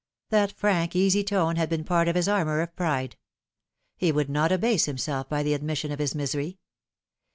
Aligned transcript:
That 0.31 0.51
frank 0.51 0.95
easy 0.95 1.23
tone 1.23 1.57
had 1.57 1.69
been 1.69 1.83
part 1.83 2.07
of 2.07 2.15
his 2.15 2.27
armour 2.27 2.61
of 2.61 2.75
pride. 2.75 3.17
He 3.97 4.11
would 4.11 4.31
not 4.31 4.51
abase 4.51 4.85
himself 4.85 5.29
by 5.29 5.43
the 5.43 5.53
admission 5.53 5.91
of 5.91 5.99
his 5.99 6.15
misery. 6.15 6.57